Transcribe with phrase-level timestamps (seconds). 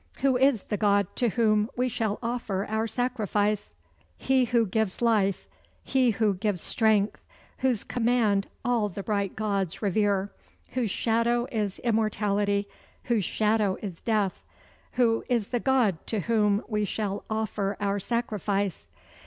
[0.21, 3.69] Who is the God to whom we shall offer our sacrifice?
[4.17, 5.47] "He who gives life,
[5.83, 7.21] he who gives strength;
[7.59, 10.31] whose command all the Bright Gods revere;
[10.71, 12.67] whose shadow is immortality,
[13.03, 14.39] whose shadow is death.
[14.93, 18.89] Who is the God to whom we shall offer our sacrifice?